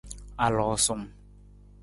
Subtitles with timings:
[0.45, 1.05] Aloosung.